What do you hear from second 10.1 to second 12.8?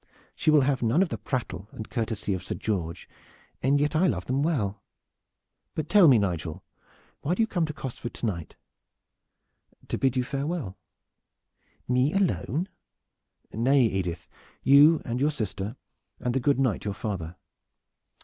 you farewell." "Me alone?"